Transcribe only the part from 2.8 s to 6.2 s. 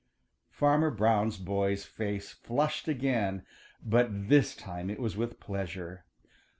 again, but this time it was with pleasure.